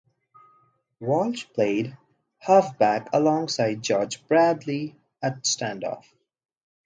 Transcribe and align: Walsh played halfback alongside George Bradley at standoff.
Walsh 0.99 1.45
played 1.53 1.95
halfback 2.39 3.09
alongside 3.13 3.83
George 3.83 4.27
Bradley 4.27 4.95
at 5.21 5.43
standoff. 5.43 6.05